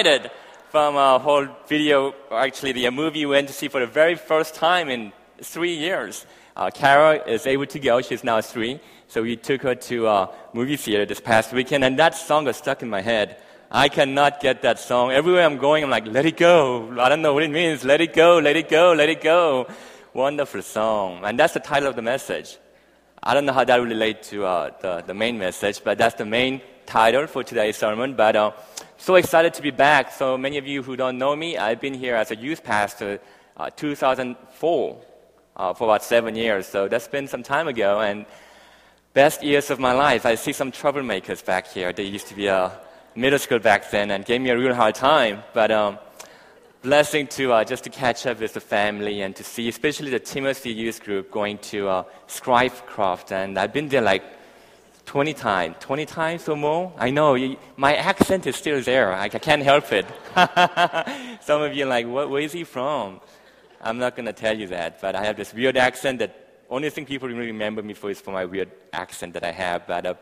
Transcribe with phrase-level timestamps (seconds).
[0.00, 0.30] excited
[0.70, 4.54] from a whole video, actually the movie we went to see for the very first
[4.54, 6.24] time in three years.
[6.56, 8.00] Uh, Kara is able to go.
[8.00, 8.80] She's now three.
[9.08, 12.56] So we took her to a movie theater this past weekend, and that song got
[12.56, 13.42] stuck in my head.
[13.70, 15.12] I cannot get that song.
[15.12, 16.98] Everywhere I'm going, I'm like, let it go.
[16.98, 17.84] I don't know what it means.
[17.84, 19.68] Let it go, let it go, let it go.
[20.14, 21.20] Wonderful song.
[21.24, 22.56] And that's the title of the message.
[23.22, 26.14] I don't know how that will relate to uh, the, the main message, but that's
[26.14, 28.14] the main title for today's sermon.
[28.14, 28.52] But uh,
[28.96, 30.12] so excited to be back.
[30.12, 33.20] So many of you who don't know me, I've been here as a youth pastor
[33.56, 35.02] uh, 2004
[35.56, 36.66] uh, for about seven years.
[36.66, 38.00] So that's been some time ago.
[38.00, 38.26] And
[39.12, 40.24] best years of my life.
[40.24, 41.92] I see some troublemakers back here.
[41.92, 42.72] They used to be a
[43.14, 45.42] middle school back then and gave me a real hard time.
[45.52, 45.98] But um,
[46.82, 50.20] blessing to uh, just to catch up with the family and to see, especially the
[50.20, 52.04] Timothy youth group, going to uh.
[53.30, 54.22] And I've been there like
[55.10, 56.92] 20 times, 20 times or more.
[56.96, 57.36] I know
[57.76, 59.12] my accent is still there.
[59.12, 60.06] I, I can't help it.
[61.42, 63.20] Some of you are like, what, where is he from?
[63.80, 66.90] I'm not going to tell you that, but I have this weird accent that only
[66.90, 69.84] thing people remember me for is for my weird accent that I have.
[69.84, 70.14] But uh,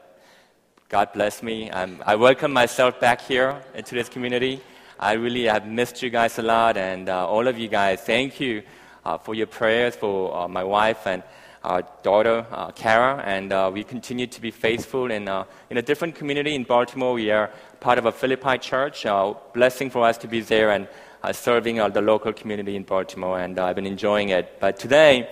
[0.88, 1.68] God bless me.
[1.70, 4.62] Um, I welcome myself back here into this community.
[4.98, 8.40] I really have missed you guys a lot, and uh, all of you guys, thank
[8.40, 8.62] you
[9.04, 11.22] uh, for your prayers for uh, my wife and
[11.68, 15.28] our daughter, uh, Kara, and uh, we continue to be faithful in,
[15.68, 17.12] in a different community in Baltimore.
[17.12, 19.06] We are part of a Philippi church.
[19.52, 20.88] blessing for us to be there and
[21.32, 24.58] serving the local community in Baltimore, and I've been enjoying it.
[24.60, 25.28] But today,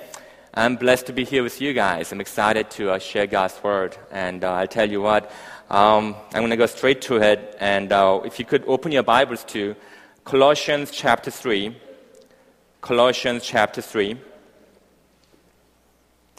[0.53, 2.12] I'm blessed to be here with you guys.
[2.12, 3.97] I'm excited to uh, share God's word.
[4.11, 5.31] And uh, I'll tell you what,
[5.70, 7.57] um, I'm going to go straight to it.
[7.61, 9.77] And uh, if you could open your Bibles to
[10.25, 11.77] Colossians chapter 3.
[12.81, 14.17] Colossians chapter 3.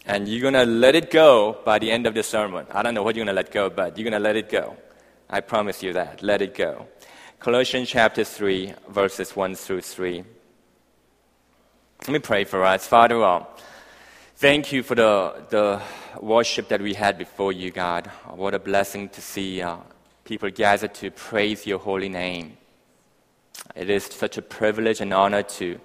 [0.08, 2.66] And you're going to let it go by the end of the sermon.
[2.72, 4.48] I don't know what you're going to let go, but you're going to let it
[4.48, 4.76] go.
[5.30, 6.22] I promise you that.
[6.22, 6.88] Let it go.
[7.38, 10.24] Colossians chapter 3, verses 1 through 3.
[12.00, 12.86] Let me pray for us.
[12.86, 13.44] Father, uh,
[14.40, 15.82] Thank you for the, the
[16.20, 18.06] worship that we had before you, God.
[18.28, 19.78] What a blessing to see uh,
[20.22, 22.56] people gather to praise your holy name.
[23.74, 25.80] It is such a privilege and honor to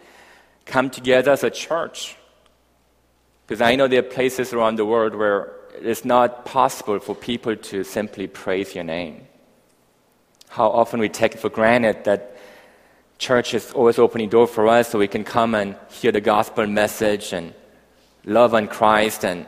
[0.66, 2.16] come together as a church.
[3.46, 7.56] Because I know there are places around the world where it's not possible for people
[7.56, 9.28] to simply praise your name.
[10.50, 12.38] How often we take for granted that
[13.18, 16.68] church is always opening door for us so we can come and hear the gospel
[16.68, 17.54] message and
[18.26, 19.46] love on Christ and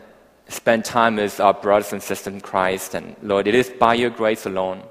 [0.48, 2.96] spend time with our brothers and sisters in Christ.
[2.96, 4.84] And Lord, it is by your grace alone.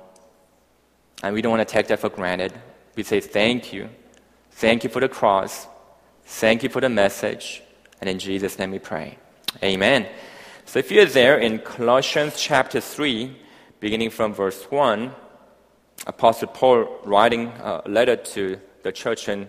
[1.23, 2.53] And we don't want to take that for granted.
[2.97, 3.89] We say thank you.
[4.53, 5.67] Thank you for the cross.
[6.25, 7.64] Thank you for the message.
[8.00, 9.19] And in Jesus' name we pray.
[9.62, 10.06] Amen.
[10.65, 13.37] So if you're there in Colossians chapter 3,
[13.81, 15.12] beginning from verse 1,
[16.06, 19.49] Apostle Paul writing a letter to the church in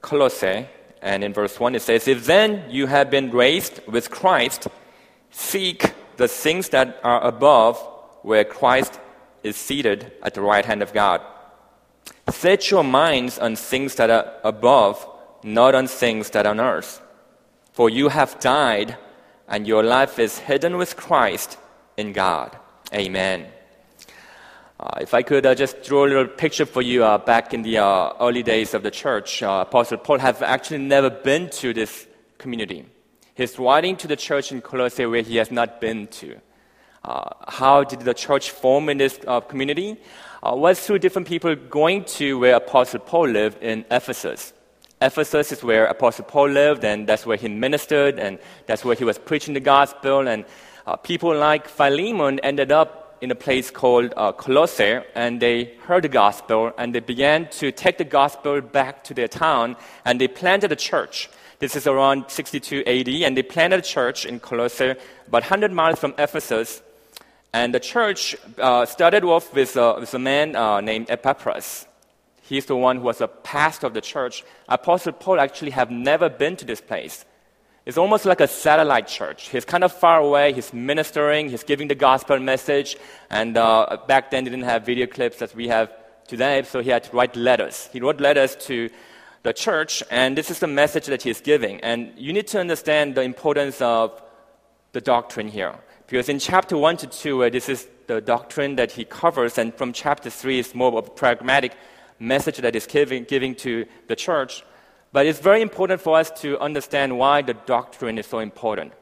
[0.00, 0.66] Colossae,
[1.00, 4.68] and in verse 1 it says, If then you have been raised with Christ,
[5.30, 7.78] seek the things that are above
[8.22, 8.98] where Christ
[9.42, 11.20] is seated at the right hand of God.
[12.30, 15.06] Set your minds on things that are above,
[15.42, 17.02] not on things that are on earth.
[17.74, 18.96] For you have died,
[19.48, 21.58] and your life is hidden with Christ
[21.96, 22.56] in God.
[22.94, 23.46] Amen.
[24.78, 27.62] Uh, if I could uh, just draw a little picture for you uh, back in
[27.62, 31.74] the uh, early days of the church, uh, Apostle Paul has actually never been to
[31.74, 32.06] this
[32.38, 32.86] community.
[33.34, 36.38] He's writing to the church in Colossae where he has not been to.
[37.02, 39.18] Uh, how did the church form in this
[39.48, 39.96] community?
[40.44, 44.52] was through different people going to where Apostle Paul lived in Ephesus.
[45.04, 49.04] Ephesus is where Apostle Paul lived, and that's where he ministered, and that's where he
[49.04, 50.26] was preaching the gospel.
[50.26, 50.46] And
[51.02, 56.08] people like Philemon ended up in a place called uh, Colossae, and they heard the
[56.08, 60.72] gospel, and they began to take the gospel back to their town, and they planted
[60.72, 61.28] a church.
[61.58, 64.94] This is around 62 AD, and they planted a church in Colossae,
[65.28, 66.82] about 100 miles from Ephesus.
[67.52, 71.86] And the church uh, started off with, uh, with a man uh, named Epaphras.
[72.46, 74.44] He's the one who was a pastor of the church.
[74.68, 77.24] Apostle Paul actually have never been to this place.
[77.86, 79.48] It's almost like a satellite church.
[79.48, 80.52] He's kind of far away.
[80.52, 81.48] He's ministering.
[81.48, 82.96] He's giving the gospel message.
[83.30, 85.90] And uh, back then, they didn't have video clips as we have
[86.26, 87.88] today, so he had to write letters.
[87.92, 88.90] He wrote letters to
[89.42, 91.80] the church, and this is the message that he's giving.
[91.80, 94.20] And you need to understand the importance of
[94.92, 95.74] the doctrine here.
[96.06, 99.74] Because in chapter 1 to 2, uh, this is the doctrine that he covers, and
[99.74, 101.72] from chapter 3, it's more of a pragmatic
[102.18, 104.64] message that is giving, giving to the church.
[105.12, 108.92] But it's very important for us to understand why the doctrine is so important.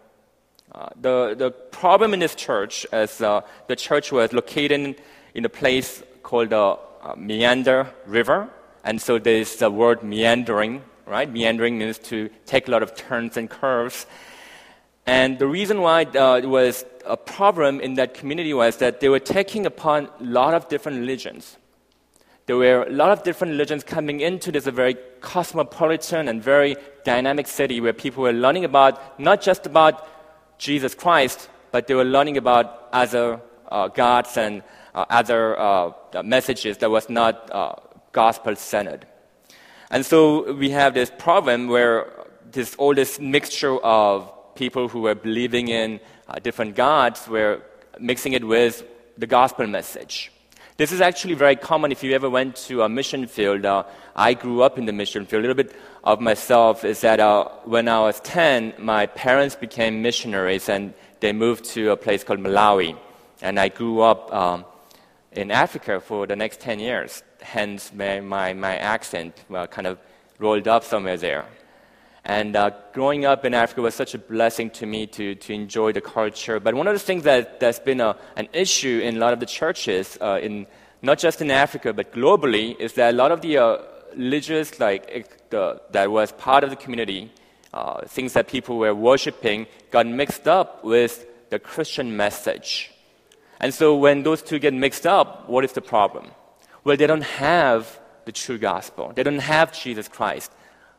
[0.75, 4.97] Uh, the, the problem in this church is uh, the church was located
[5.35, 8.49] in a place called the uh, Meander River.
[8.85, 11.31] And so there's the word meandering, right?
[11.31, 14.07] Meandering means to take a lot of turns and curves.
[15.07, 19.09] And the reason why uh, it was a problem in that community was that they
[19.09, 21.57] were taking upon a lot of different religions.
[22.47, 27.47] There were a lot of different religions coming into this very cosmopolitan and very dynamic
[27.47, 30.09] city where people were learning about not just about
[30.59, 33.41] Jesus Christ, but they were learning about other
[33.71, 34.63] uh, gods and
[34.95, 35.93] uh, other uh,
[36.25, 37.75] messages that was not uh,
[38.13, 39.07] gospel centered.
[39.91, 42.11] And so we have this problem where
[42.51, 47.63] this all this mixture of people who were believing in uh, different gods were
[47.99, 48.85] mixing it with
[49.17, 50.33] the gospel message.
[50.83, 53.65] This is actually very common if you ever went to a mission field.
[53.65, 53.85] Uh,
[54.17, 55.45] I grew up in the mission field.
[55.45, 60.03] A little bit of myself is that uh, when I was 10, my parents became
[60.03, 62.99] missionaries and they moved to a place called Malawi.
[63.43, 64.65] And I grew up um,
[65.31, 67.23] in Africa for the next 10 years.
[67.41, 70.01] Hence, my, my, my accent well, kind of
[70.41, 71.45] rolled up somewhere there.
[72.25, 75.93] And uh, growing up in Africa was such a blessing to me to, to enjoy
[75.93, 76.61] the culture.
[76.61, 79.41] But one of the things that, that's been a, an issue in a lot of
[79.41, 80.67] the churches, uh, in,
[81.03, 83.79] not just in Africa, but globally, is that a lot of the uh,
[84.15, 87.33] religious, like the, that was part of the community,
[87.75, 92.93] uh, things that people were worshiping, got mixed up with the Christian message.
[93.59, 96.31] And so when those two get mixed up, what is the problem?
[96.85, 99.13] Well, they don't have the true gospel.
[99.13, 100.53] They don't have Jesus Christ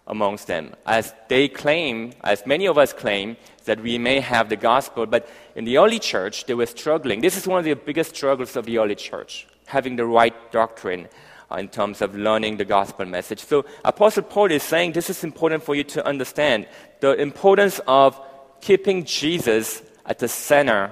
[0.08, 0.74] amongst them.
[0.86, 5.30] As they claim, as many of us claim, that we may have the gospel, but
[5.56, 7.22] in the early church, they were struggling.
[7.22, 11.08] This is one of the biggest struggles of the early church, having the right doctrine
[11.50, 13.40] uh, in terms of learning the gospel message.
[13.40, 16.68] So, Apostle Paul is saying this is important for you to understand
[17.00, 18.20] the importance of
[18.60, 20.92] keeping Jesus at the center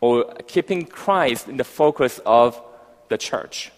[0.00, 2.60] or keeping Christ in the focus of
[3.08, 3.70] the church.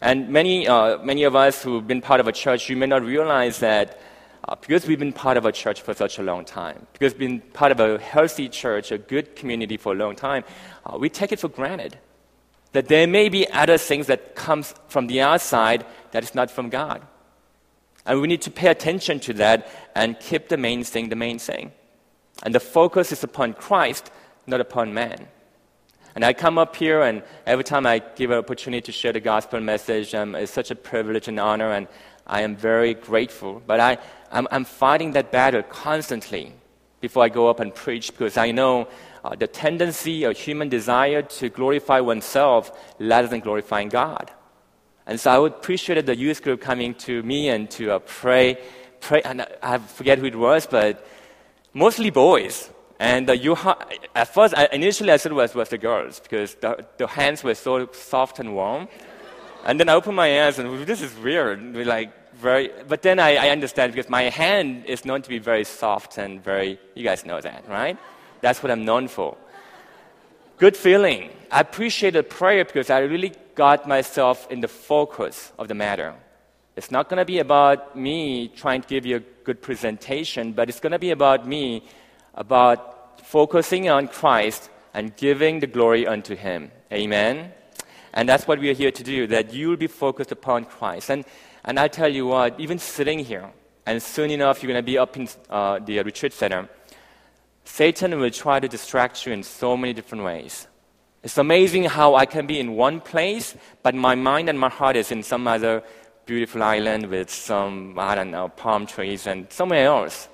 [0.00, 3.02] And many, uh, many of us who've been part of a church, you may not
[3.02, 4.00] realize that
[4.48, 7.28] uh, because we've been part of a church for such a long time, because we've
[7.28, 10.44] been part of a healthy church, a good community for a long time,
[10.86, 11.98] uh, we take it for granted
[12.72, 16.68] that there may be other things that comes from the outside that is not from
[16.68, 17.02] God.
[18.06, 21.38] And we need to pay attention to that and keep the main thing the main
[21.38, 21.72] thing.
[22.42, 24.10] And the focus is upon Christ,
[24.46, 25.28] not upon man.
[26.14, 29.20] And I come up here, and every time I give an opportunity to share the
[29.20, 31.86] gospel message, um, it's such a privilege and honor, and
[32.26, 33.62] I am very grateful.
[33.64, 33.98] But I,
[34.32, 36.52] I'm, I'm fighting that battle constantly
[37.00, 38.88] before I go up and preach because I know
[39.24, 44.30] uh, the tendency or human desire to glorify oneself rather than glorifying God.
[45.06, 48.58] And so I would appreciate the youth group coming to me and to uh, pray,
[49.00, 51.06] pray, and I forget who it was, but
[51.72, 52.70] mostly boys.
[53.00, 53.78] And uh, you ha-
[54.14, 57.42] at first, I, initially I thought it was, was the girls because the, the hands
[57.42, 58.88] were so soft and warm.
[59.64, 61.74] And then I opened my eyes and this is weird.
[61.86, 65.64] Like very, but then I, I understand because my hand is known to be very
[65.64, 67.96] soft and very, you guys know that, right?
[68.42, 69.34] That's what I'm known for.
[70.58, 71.30] Good feeling.
[71.50, 76.12] I appreciate the prayer because I really got myself in the focus of the matter.
[76.76, 80.68] It's not going to be about me trying to give you a good presentation, but
[80.68, 81.82] it's going to be about me
[82.34, 86.70] about focusing on Christ and giving the glory unto Him.
[86.92, 87.52] Amen?
[88.12, 91.10] And that's what we are here to do, that you will be focused upon Christ.
[91.10, 91.24] And,
[91.64, 93.50] and I tell you what, even sitting here,
[93.86, 96.68] and soon enough you're going to be up in uh, the retreat center,
[97.64, 100.66] Satan will try to distract you in so many different ways.
[101.22, 104.96] It's amazing how I can be in one place, but my mind and my heart
[104.96, 105.82] is in some other
[106.26, 110.28] beautiful island with some, I don't know, palm trees and somewhere else.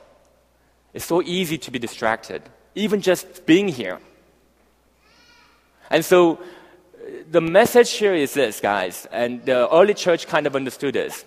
[0.97, 2.41] It's so easy to be distracted,
[2.75, 4.01] even just being here.
[5.91, 6.39] And so
[7.31, 11.27] the message here is this, guys, and the early church kind of understood this.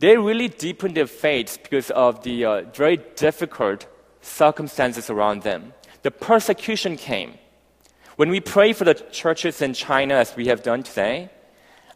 [0.00, 3.86] They really deepened their faith because of the uh, very difficult
[4.20, 5.72] circumstances around them.
[6.02, 7.34] The persecution came.
[8.16, 11.30] When we pray for the churches in China, as we have done today,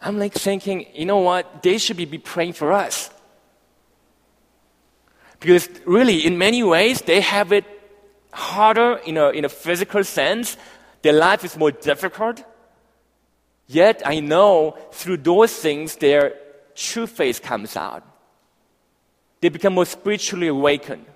[0.01, 1.65] I'm like thinking, you know what?
[1.65, 3.11] They should be praying for us.
[5.41, 7.65] Because really, in many ways, they have it
[8.33, 10.57] harder in a, in a physical sense.
[11.03, 12.45] Their life is more difficult.
[13.67, 16.35] Yet I know through those things, their
[16.75, 18.05] true face comes out.
[19.41, 21.07] They become more spiritually awakened.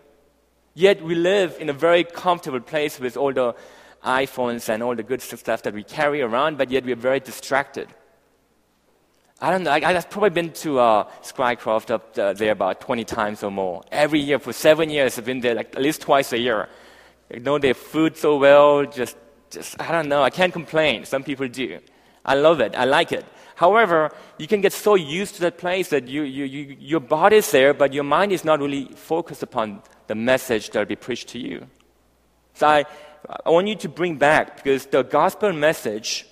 [0.73, 3.54] Yet we live in a very comfortable place with all the
[4.04, 7.21] iPhones and all the good stuff that we carry around, but yet we are very
[7.21, 7.88] distracted.
[9.41, 9.73] I don't know.
[9.73, 11.11] I, have probably been to uh,
[11.41, 13.83] up uh, there about 20 times or more.
[13.91, 16.69] Every year for seven years, I've been there like at least twice a year.
[17.33, 18.85] I know their food so well.
[18.85, 19.17] Just,
[19.50, 20.23] just I don't know.
[20.23, 21.05] I can't complain.
[21.05, 21.81] Some people do.
[22.25, 22.75] I love it.
[22.76, 23.25] I like it.
[23.57, 27.37] However, you can get so used to that place that you, you, you, your body
[27.37, 30.97] is there, but your mind is not really focused upon the message that will be
[30.97, 31.67] preached to you.
[32.55, 32.85] So I,
[33.45, 36.26] I want you to bring back, because the gospel message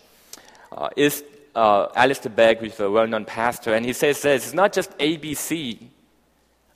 [0.73, 1.23] uh, is
[1.54, 4.97] uh, Alistair Begg, who's a well known pastor, and he says this it's not just
[4.99, 5.78] ABC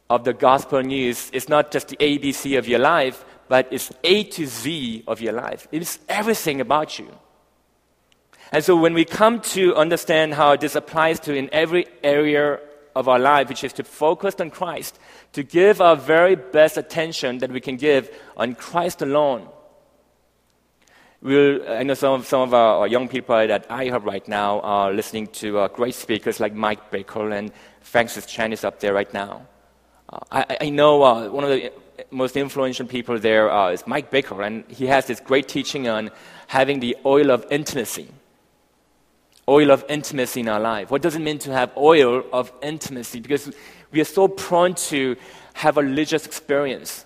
[0.09, 4.25] of the gospel news, it's not just the ABC of your life, but it's A
[4.25, 5.67] to Z of your life.
[5.73, 7.09] It's everything about you.
[8.53, 12.61] And so when we come to understand how this applies to in every area
[12.95, 14.99] of our life, which is to focus on Christ,
[15.33, 19.49] to give our very best attention that we can give on Christ alone.
[21.27, 24.61] We'll, I know some of, some of our young people that I have right now
[24.61, 28.95] are listening to uh, great speakers like Mike Bickle and Francis Chan is up there
[28.95, 29.45] right now.
[30.09, 31.73] Uh, I, I, know uh, one of the
[32.13, 36.13] most influential people there uh, is Mike Bickle, and he has this great teaching on
[36.47, 38.09] having the oil of intimacy
[39.49, 40.91] oil of intimacy in our life.
[40.91, 43.21] What does it mean to have oil of intimacy?
[43.21, 43.53] Because
[43.93, 45.17] we are so prone to
[45.55, 47.05] have a religious experience,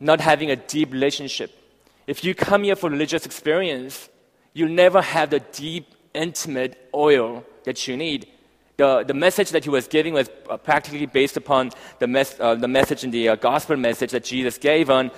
[0.00, 1.59] not having a deep relationship.
[2.10, 4.08] If you come here for religious experience,
[4.52, 8.26] you'll never have the deep, intimate oil that you need.
[8.78, 12.56] The, the message that he was giving was uh, practically based upon the, mes- uh,
[12.56, 15.12] the message in the uh, gospel message that Jesus gave on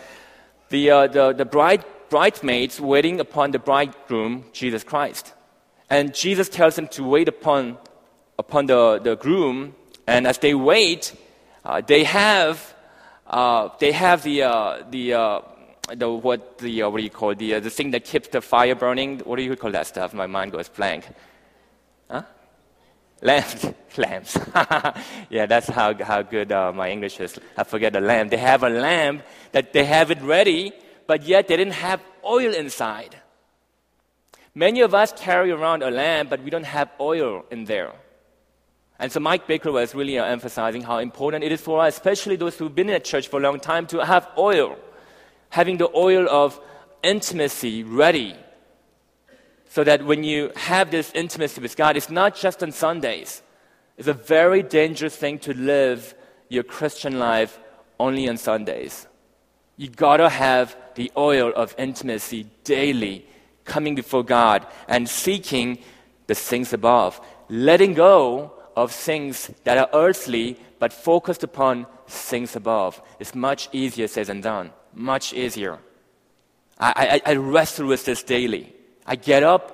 [0.69, 5.33] the, uh, the, the bride, bridesmaids waiting upon the bridegroom, Jesus Christ.
[5.89, 7.79] And Jesus tells them to wait upon,
[8.39, 9.75] upon the, the groom.
[10.07, 11.17] And as they wait,
[11.65, 12.75] uh, they have,
[13.27, 15.43] uh, they have the, the,
[15.95, 18.41] the, what, the, uh, what do you call the, uh, the thing that keeps the
[18.41, 19.21] fire burning?
[19.21, 20.15] What do you call that stuff?
[20.15, 21.09] My mind goes blank.
[22.11, 22.23] Huh?
[23.21, 23.67] Lamps.
[23.97, 24.39] Lamps.
[25.31, 27.39] yeah, that's how, how good my English is.
[27.57, 28.31] I forget the lamp.
[28.31, 29.23] They have a lamp
[29.53, 30.73] that they have it ready,
[31.07, 33.17] but yet they didn't have oil inside.
[34.55, 37.93] Many of us carry around a lamp, but we don't have oil in there.
[38.99, 42.37] And so Mike Baker was really uh, emphasizing how important it is for us, especially
[42.37, 44.79] those who've been in a church for a long time, to have oil,
[45.52, 46.59] having the oil of
[47.02, 48.35] intimacy ready.
[49.68, 53.42] So that when you have this intimacy with God, it's not just on Sundays.
[53.99, 56.14] It's a very dangerous thing to live
[56.49, 57.59] your Christian life
[58.00, 59.06] only on Sundays.
[59.76, 63.26] You gotta have the oil of intimacy daily
[63.64, 65.78] coming before God and seeking
[66.28, 73.01] the things above, letting go of things that are earthly but focused upon things above.
[73.21, 74.73] is much easier said than done.
[74.93, 75.79] Much easier.
[76.77, 78.75] I, I, I wrestle with this daily.
[79.07, 79.65] I get up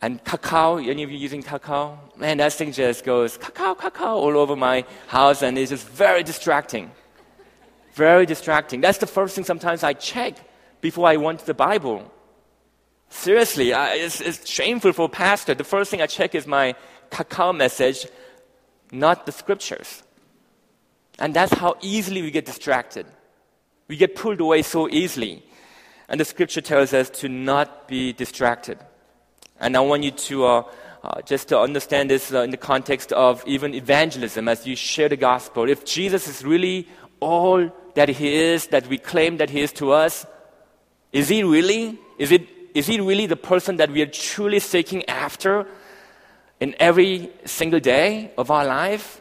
[0.00, 1.98] and Kakao, any of you using Kakao?
[2.16, 6.22] Man, that thing just goes Kakao, Kakao all over my house and it's just very
[6.22, 6.92] distracting.
[7.94, 8.80] Very distracting.
[8.80, 10.34] That's the first thing sometimes I check
[10.80, 12.08] before I want the Bible.
[13.08, 15.54] Seriously, I, it's, it's shameful for a pastor.
[15.56, 16.76] The first thing I check is my
[17.10, 18.06] Kakao message,
[18.92, 20.02] not the scriptures.
[21.18, 23.06] And that's how easily we get distracted.
[23.88, 25.42] We get pulled away so easily.
[26.08, 28.78] And the scripture tells us to not be distracted.
[29.60, 30.62] And I want you to uh,
[31.02, 35.08] uh, just to understand this uh, in the context of even evangelism as you share
[35.08, 35.68] the gospel.
[35.68, 36.88] If Jesus is really
[37.20, 40.26] all that he is, that we claim that he is to us,
[41.12, 41.98] is he really?
[42.18, 45.66] Is it is he really the person that we are truly seeking after
[46.60, 49.20] in every single day of our life?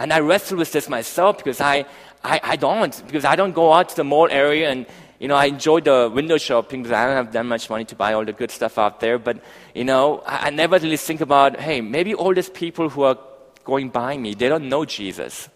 [0.00, 1.84] And I wrestle with this myself because I,
[2.22, 4.86] I, I don't, because I don't go out to the mall area and,
[5.18, 7.96] you know, I enjoy the window shopping because I don't have that much money to
[7.96, 9.18] buy all the good stuff out there.
[9.18, 9.42] But,
[9.74, 13.18] you know, I, I never really think about, hey, maybe all these people who are
[13.64, 15.48] going by me, they don't know Jesus.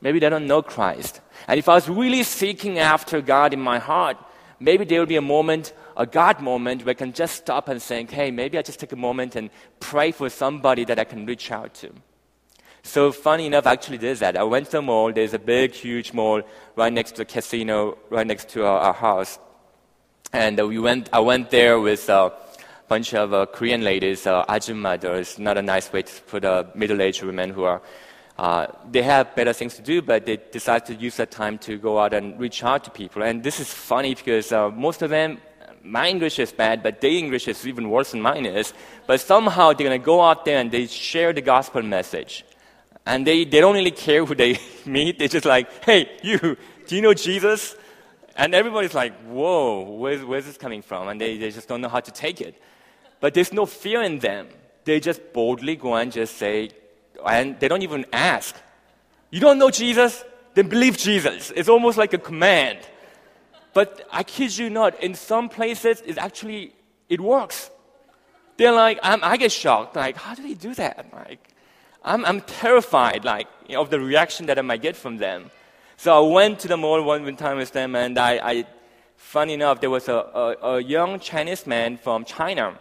[0.00, 1.20] Maybe they don't know Christ.
[1.48, 4.16] And if I was really seeking after God in my heart,
[4.60, 7.82] maybe there would be a moment a God moment where I can just stop and
[7.82, 11.26] think, hey, maybe I just take a moment and pray for somebody that I can
[11.26, 11.90] reach out to.
[12.82, 14.36] So funny enough, I actually did that.
[14.36, 15.12] I went to the mall.
[15.12, 16.42] There's a big, huge mall
[16.76, 19.38] right next to the casino, right next to our, our house.
[20.32, 22.32] And uh, we went, I went there with a
[22.88, 25.02] bunch of uh, Korean ladies, uh, ajumma.
[25.18, 27.80] It's not a nice way to put uh, middle-aged women who are
[28.36, 31.78] uh, they have better things to do, but they decide to use that time to
[31.78, 33.22] go out and reach out to people.
[33.22, 35.38] And this is funny because uh, most of them
[35.84, 38.72] my English is bad, but their English is even worse than mine is.
[39.06, 42.44] But somehow they're going to go out there and they share the gospel message.
[43.06, 45.18] And they, they don't really care who they meet.
[45.18, 47.76] They're just like, hey, you, do you know Jesus?
[48.34, 51.08] And everybody's like, whoa, where's, where's this coming from?
[51.08, 52.60] And they, they just don't know how to take it.
[53.20, 54.48] But there's no fear in them.
[54.84, 56.70] They just boldly go and just say,
[57.24, 58.56] and they don't even ask.
[59.30, 60.24] You don't know Jesus?
[60.54, 61.52] Then believe Jesus.
[61.54, 62.78] It's almost like a command.
[63.74, 66.72] But I kid you not, in some places, it actually,
[67.08, 67.70] it works.
[68.56, 69.96] they're like, I'm, I get shocked.
[69.96, 71.06] Like, how do they do that?
[71.12, 71.48] Like,
[72.04, 75.50] I'm, I'm terrified, like, you know, of the reaction that I might get from them.
[75.96, 78.66] So I went to the mall one time with them, and I, I
[79.16, 82.78] funny enough, there was a, a, a young Chinese man from China,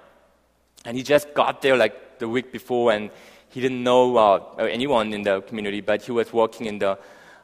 [0.85, 3.09] and he just got there like the week before, and
[3.49, 6.97] he didn't know uh, anyone in the community, but he was working in the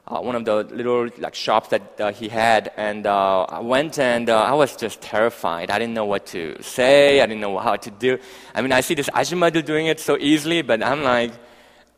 [0.09, 3.99] uh, one of the little like shops that uh, he had, and uh, I went
[3.99, 5.69] and uh, I was just terrified.
[5.69, 7.21] I didn't know what to say.
[7.21, 8.17] I didn't know how to do.
[8.55, 11.31] I mean, I see this ajumadu doing it so easily, but I'm like,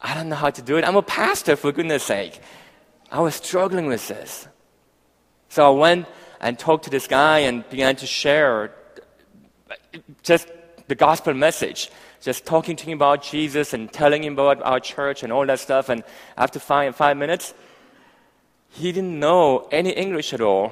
[0.01, 0.83] I don't know how to do it.
[0.83, 2.39] I'm a pastor, for goodness sake.
[3.11, 4.47] I was struggling with this.
[5.49, 6.07] So I went
[6.41, 8.73] and talked to this guy and began to share
[10.23, 10.49] just
[10.87, 11.89] the gospel message
[12.21, 15.59] just talking to him about Jesus and telling him about our church and all that
[15.59, 15.89] stuff.
[15.89, 16.03] And
[16.37, 17.53] after five, five minutes,
[18.71, 20.71] he didn't know any English at all.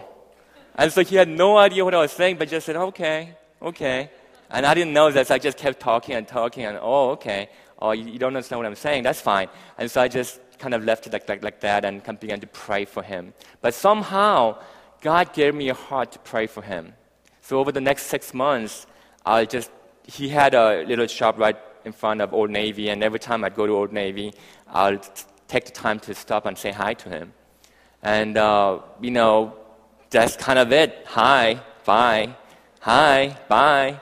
[0.76, 4.10] And so he had no idea what I was saying, but just said, okay, okay.
[4.50, 7.50] And I didn't know that, so I just kept talking and talking, and oh, okay.
[7.82, 9.50] Oh, you, you don't understand what I'm saying, that's fine.
[9.78, 12.48] And so I just kind of left it like, like, like that and began to
[12.48, 13.34] pray for him.
[13.62, 14.58] But somehow,
[15.02, 16.94] God gave me a heart to pray for him.
[17.42, 18.88] So over the next six months,
[19.26, 19.72] I just,
[20.04, 23.56] he had a little shop right in front of Old Navy, and every time I'd
[23.56, 24.34] go to Old Navy,
[24.68, 25.00] I'll
[25.48, 27.34] take the time to stop and say hi to him.
[28.02, 29.56] And, uh, you know,
[30.10, 31.06] that's kind of it.
[31.08, 32.36] Hi, bye,
[32.80, 34.00] hi, bye.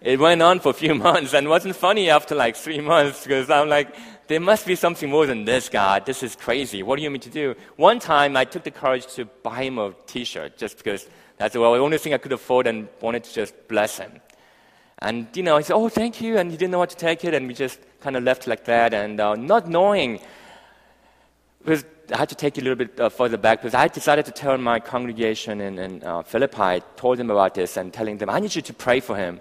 [0.00, 3.50] It went on for a few months and wasn't funny after like three months because
[3.50, 3.94] I'm like,
[4.28, 6.04] there must be something more than this, God.
[6.04, 6.82] This is crazy.
[6.82, 7.54] What do you mean to do?
[7.76, 11.54] One time I took the courage to buy him a t shirt just because that's
[11.54, 14.20] the only thing I could afford and wanted to just bless him.
[14.98, 16.36] And, you know, he said, Oh, thank you.
[16.36, 17.32] And he didn't know what to take it.
[17.32, 18.92] And we just kind of left like that.
[18.92, 20.20] And uh, not knowing,
[21.60, 24.24] because I had to take it a little bit uh, further back because I decided
[24.26, 28.30] to tell my congregation in, in uh, Philippi, told them about this and telling them,
[28.30, 29.40] I need you to pray for him.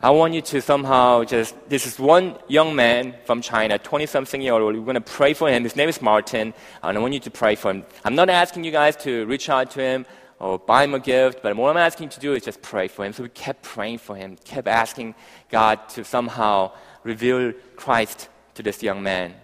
[0.00, 4.42] I want you to somehow just, this is one young man from China, 20 something
[4.42, 4.76] year old.
[4.76, 5.64] We're going to pray for him.
[5.64, 7.84] His name is Martin, and I want you to pray for him.
[8.04, 10.06] I'm not asking you guys to reach out to him
[10.38, 12.88] or buy him a gift, but what I'm asking you to do is just pray
[12.88, 13.14] for him.
[13.14, 15.14] So we kept praying for him, kept asking
[15.50, 19.34] God to somehow reveal Christ to this young man.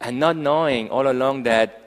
[0.00, 1.85] And not knowing all along that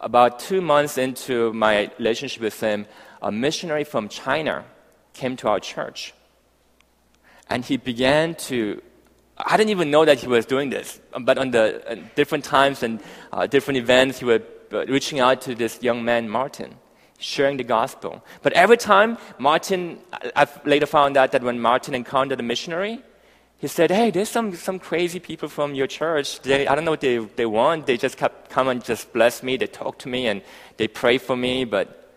[0.00, 2.86] about two months into my relationship with him,
[3.20, 4.64] a missionary from China
[5.12, 6.14] came to our church.
[7.48, 8.80] And he began to,
[9.36, 12.82] I didn't even know that he was doing this, but on the uh, different times
[12.82, 13.00] and
[13.32, 14.40] uh, different events, he was
[14.72, 16.74] uh, reaching out to this young man, Martin,
[17.18, 18.24] sharing the gospel.
[18.42, 19.98] But every time Martin,
[20.34, 23.02] I've later found out that when Martin encountered a missionary,
[23.62, 26.40] he said, Hey, there's some, some crazy people from your church.
[26.40, 27.86] They, I don't know what they, they want.
[27.86, 29.56] They just kept, come and just bless me.
[29.56, 30.42] They talk to me and
[30.78, 31.64] they pray for me.
[31.64, 32.12] But,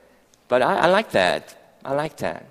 [0.48, 1.78] but I, I like that.
[1.86, 2.48] I like that.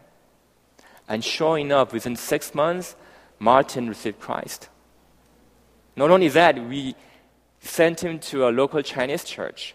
[1.09, 2.95] And sure enough, within six months,
[3.41, 4.69] Martin received Christ.
[5.97, 6.95] Not only that, we
[7.61, 9.75] sent him to a local Chinese church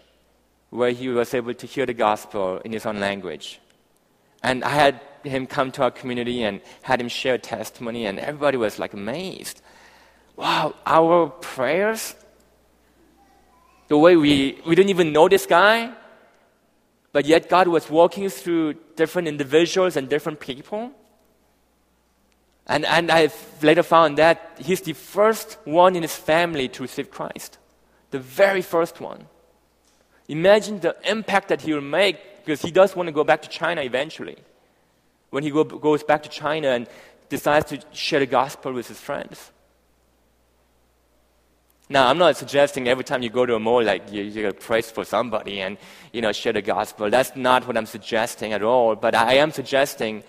[0.70, 3.60] where he was able to hear the gospel in his own language.
[4.42, 8.56] And I had him come to our community and had him share testimony, and everybody
[8.56, 9.60] was like amazed.
[10.36, 12.14] Wow, our prayers,
[13.88, 15.92] the way we, we didn't even know this guy,
[17.12, 20.92] but yet God was walking through different individuals and different people.
[22.66, 27.10] And, and I've later found that he's the first one in his family to receive
[27.10, 27.58] Christ.
[28.12, 29.26] The very first one.
[30.28, 33.48] Imagine the impact that he will make because he does want to go back to
[33.48, 34.36] China eventually
[35.30, 36.86] when he go, goes back to China and
[37.28, 39.50] decides to share the gospel with his friends.
[41.88, 44.80] Now, I'm not suggesting every time you go to a mall, like you, you pray
[44.82, 45.76] for somebody and
[46.12, 47.10] you know share the gospel.
[47.10, 48.94] That's not what I'm suggesting at all.
[48.94, 50.22] But I am suggesting,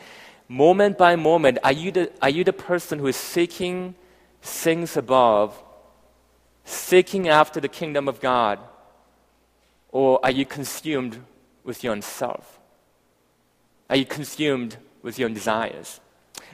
[0.47, 3.93] moment by moment, are you the, are you the person who is seeking
[4.41, 5.61] things above,
[6.65, 8.57] seeking after the kingdom of God,
[9.91, 11.19] or are you consumed
[11.63, 12.59] with your own self?
[13.89, 15.99] Are you consumed with your own desires.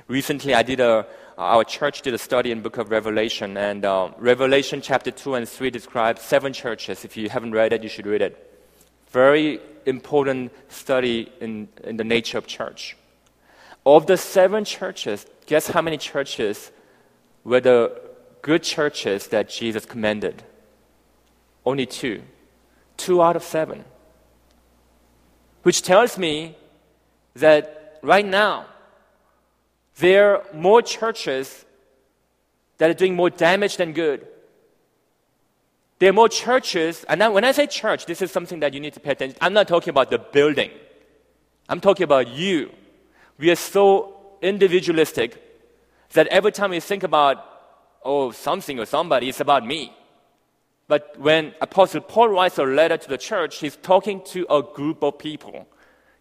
[0.08, 1.06] Recently, I did a,
[1.38, 5.50] our church did a study in book of Revelation, and uh, Revelation chapter 2 and
[5.50, 7.04] 3 describes seven churches.
[7.04, 8.43] If you haven't read it, you should read it.
[9.10, 12.98] Very important study in, in the nature of church.
[13.86, 16.72] Of the seven churches, guess how many churches
[17.43, 18.00] were the
[18.41, 20.43] good churches that Jesus commended?
[21.65, 22.22] Only two.
[22.98, 23.86] Two out of seven.
[25.68, 26.56] Which tells me
[27.34, 28.68] that right now,
[29.98, 31.66] there are more churches
[32.78, 34.26] that are doing more damage than good.
[36.00, 38.80] There are more churches, and now when I say church, this is something that you
[38.80, 39.38] need to pay attention.
[39.42, 40.72] I'm not talking about the building.
[41.68, 42.72] I'm talking about you.
[43.38, 45.36] We are so individualistic
[46.14, 47.44] that every time we think about,
[48.06, 49.92] oh, something or somebody, it's about me.
[50.88, 55.04] But when Apostle Paul writes a letter to the church, he's talking to a group
[55.04, 55.67] of people.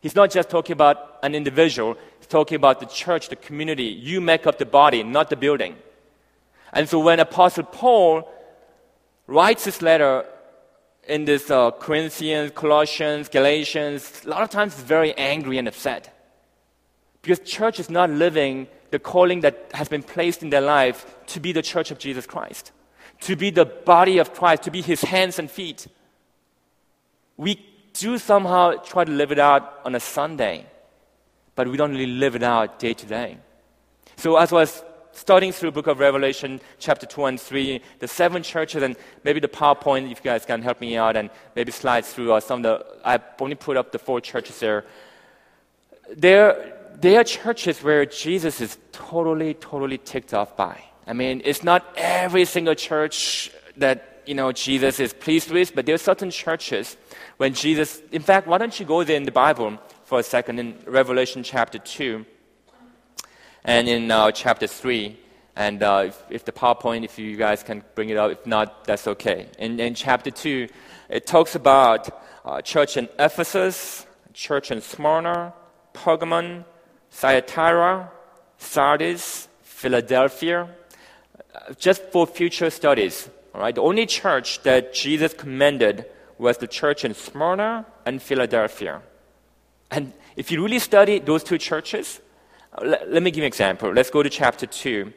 [0.00, 3.85] He's not just talking about an individual, he's talking about the church, the community.
[3.85, 5.76] You make up the body, not the building.
[6.72, 8.29] And so when Apostle Paul
[9.26, 10.24] writes this letter
[11.09, 16.12] in this uh, Corinthians, Colossians, Galatians, a lot of times he's very angry and upset.
[17.22, 21.40] Because church is not living the calling that has been placed in their life to
[21.40, 22.72] be the church of Jesus Christ,
[23.20, 25.87] to be the body of Christ, to be his hands and feet.
[27.37, 30.66] We do somehow try to live it out on a Sunday,
[31.55, 33.38] but we don't really live it out day to day.
[34.16, 38.42] So as I was studying through book of Revelation, chapter 2 and 3, the seven
[38.42, 42.12] churches, and maybe the PowerPoint, if you guys can help me out, and maybe slides
[42.12, 44.85] through or some of the, I only put up the four churches there.
[46.14, 50.83] There, there are churches where Jesus is totally, totally ticked off by.
[51.07, 55.87] I mean, it's not every single church that, you know, Jesus is pleased with, but
[55.87, 56.97] there are certain churches
[57.37, 60.59] when Jesus, in fact, why don't you go there in the Bible for a second
[60.59, 62.27] in Revelation chapter 2
[63.64, 65.16] and in uh, chapter 3.
[65.55, 68.85] And uh, if, if, the PowerPoint, if you guys can bring it up, if not,
[68.85, 69.47] that's okay.
[69.59, 70.69] In, in chapter 2,
[71.09, 75.55] it talks about uh, church in Ephesus, church in Smyrna,
[75.95, 76.64] Pergamon,
[77.11, 78.11] Thyatira,
[78.59, 80.69] Sardis, Philadelphia,
[81.79, 83.29] just for future studies.
[83.55, 83.74] All right?
[83.74, 86.07] The only church that Jesus commended
[86.38, 89.02] was the church in Smyrna and Philadelphia.
[89.90, 92.20] And if you really study those two churches,
[92.83, 93.92] let, let me give you an example.
[93.92, 95.12] Let's go to chapter 2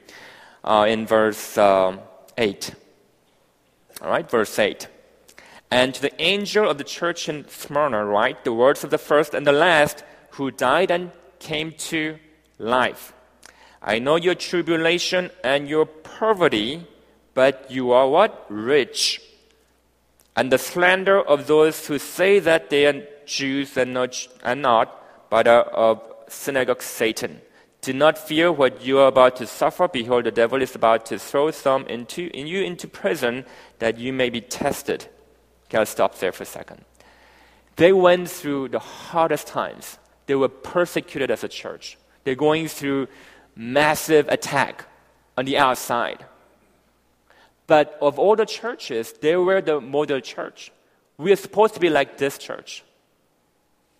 [0.63, 1.99] uh, in verse um,
[2.37, 2.73] 8.
[4.01, 4.87] All right, verse 8.
[5.71, 9.33] And to the angel of the church in Smyrna, write the words of the first
[9.33, 12.17] and the last who died and came to
[12.57, 13.13] life.
[13.81, 16.85] I know your tribulation and your poverty,
[17.33, 18.45] but you are what?
[18.49, 19.21] Rich.
[20.35, 25.29] And the slander of those who say that they are Jews and not, and not
[25.29, 27.41] but are of synagogue Satan.
[27.81, 29.87] Do not fear what you are about to suffer.
[29.87, 33.45] Behold, the devil is about to throw some into in you into prison
[33.79, 35.07] that you may be tested.
[35.67, 36.83] Okay, I'll stop there for a second.
[37.77, 39.97] They went through the hardest times.
[40.25, 41.97] They were persecuted as a church.
[42.25, 43.07] They're going through
[43.59, 44.85] massive attack
[45.37, 46.25] on the outside.
[47.67, 50.71] But of all the churches, they were the model church.
[51.17, 52.83] We are supposed to be like this church.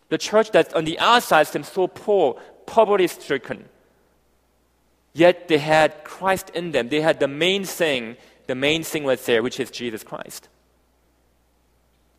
[0.08, 3.65] The church that on the outside seems so poor, poverty stricken.
[5.13, 6.88] Yet they had Christ in them.
[6.88, 8.15] They had the main thing.
[8.48, 10.48] The main thing was there, which is Jesus Christ.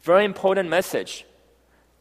[0.02, 1.24] Very important message.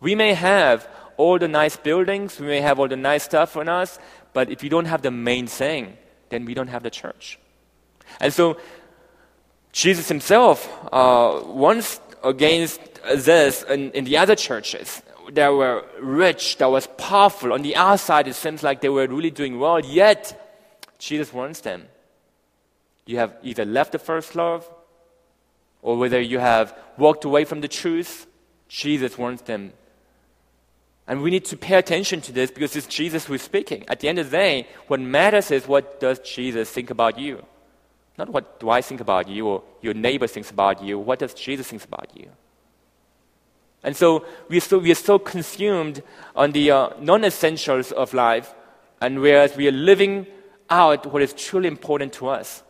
[0.01, 0.87] We may have
[1.19, 3.99] all the nice buildings, we may have all the nice stuff on us,
[4.33, 5.97] but if you don't have the main thing,
[6.29, 7.39] then we don't have the church.
[8.19, 8.57] And so,
[9.71, 16.69] Jesus himself uh, once against this in, in the other churches that were rich, that
[16.69, 17.53] was powerful.
[17.53, 21.87] On the outside, it seems like they were really doing well, yet Jesus warns them.
[23.05, 24.69] You have either left the first love
[25.81, 28.27] or whether you have walked away from the truth,
[28.67, 29.73] Jesus warns them.
[31.09, 33.83] And we need to pay attention to this because it's Jesus who is speaking.
[33.87, 37.43] At the end of the day, what matters is what does Jesus think about you?
[38.19, 40.99] Not what do I think about you or your neighbor thinks about you.
[40.99, 42.29] What does Jesus think about you?
[43.81, 46.03] And so we are so, we are so consumed
[46.35, 48.53] on the uh, non essentials of life,
[49.01, 50.27] and whereas we are living
[50.69, 52.61] out what is truly important to us.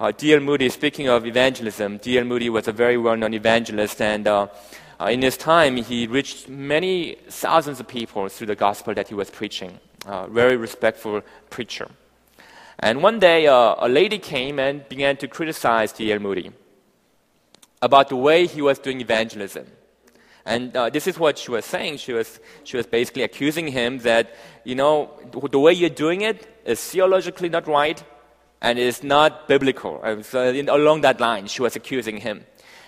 [0.00, 0.40] Uh, D.L.
[0.40, 2.24] Moody, speaking of evangelism, D.L.
[2.24, 4.46] Moody was a very well known evangelist, and uh,
[5.02, 9.14] uh, in his time, he reached many thousands of people through the gospel that he
[9.14, 9.80] was preaching.
[10.06, 11.88] Uh, very respectful preacher.
[12.78, 16.20] And one day, uh, a lady came and began to criticize D.L.
[16.20, 16.52] Moody
[17.80, 19.66] about the way he was doing evangelism.
[20.44, 21.96] And uh, this is what she was saying.
[21.96, 25.10] She was, she was basically accusing him that, you know,
[25.50, 28.02] the way you're doing it is theologically not right
[28.60, 30.00] and is not biblical.
[30.22, 32.44] So in, along that line, she was accusing him.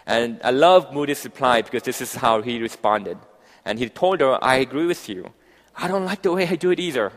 [0.07, 3.19] And I love Moody's reply because this is how he responded.
[3.65, 5.33] And he told her, I agree with you.
[5.77, 7.13] I don't like the way I do it either.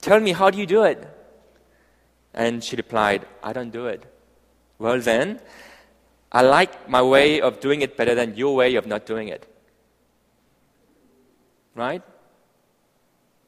[0.00, 1.08] Tell me, how do you do it?
[2.34, 4.04] And she replied, I don't do it.
[4.78, 5.40] Well, then,
[6.32, 9.46] I like my way of doing it better than your way of not doing it.
[11.76, 12.02] Right?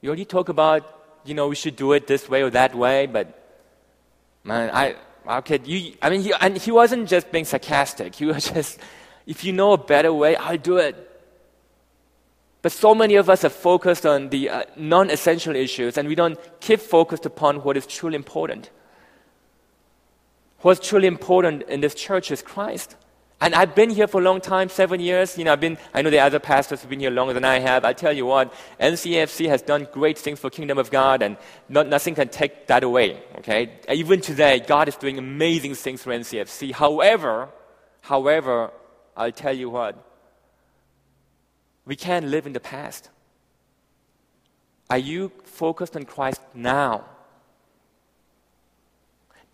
[0.01, 3.07] You already talk about, you know, we should do it this way or that way,
[3.07, 3.27] but
[4.45, 4.95] man, I,
[5.29, 8.15] okay, you, I mean, he, and he wasn't just being sarcastic.
[8.15, 8.79] He was just,
[9.27, 11.03] if you know a better way, I'll do it.
[12.63, 16.15] But so many of us are focused on the uh, non essential issues and we
[16.15, 18.71] don't keep focused upon what is truly important.
[20.63, 22.97] What's truly important in this church is Christ.
[23.39, 25.37] And I've been here for a long time, seven years.
[25.37, 27.59] You know, I've been, I know the other pastors have been here longer than I
[27.59, 27.85] have.
[27.85, 31.37] I tell you what, NCFC has done great things for kingdom of God, and
[31.69, 33.23] not, nothing can take that away.
[33.39, 36.73] Okay, even today, God is doing amazing things for NCFC.
[36.73, 37.51] However,
[38.01, 38.71] however,
[39.15, 40.03] I'll tell you what,
[41.85, 43.11] we can't live in the past.
[44.89, 47.05] Are you focused on Christ now?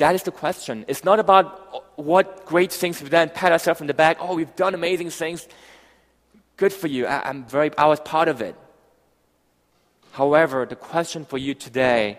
[0.03, 0.85] That is the question.
[0.89, 4.17] It's not about uh, what great things we've done, pat ourselves on the back.
[4.19, 5.47] Oh, we've done amazing things.
[6.57, 7.07] Good for you.
[7.07, 8.57] I, am very, I was part of it.
[10.11, 12.19] However, the question for you today